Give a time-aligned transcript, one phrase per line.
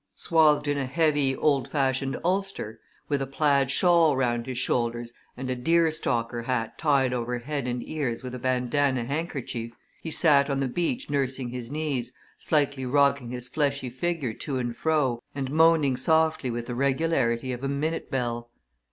[0.15, 5.47] Swathed in a heavy, old fashioned ulster, with a plaid shawl round his shoulders and
[5.47, 10.57] a deerstalker hat tied over head and ears with a bandanna handkerchief he sat on
[10.57, 15.95] the beach nursing his knees, slightly rocking his fleshy figure to and fro and moaning
[15.95, 18.49] softly with the regularity of a minute bell.